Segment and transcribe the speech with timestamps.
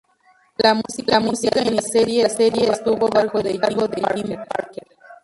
[0.57, 1.19] La música
[1.63, 4.87] inicial de la serie estuvo bajo el cargo de Jim Parker.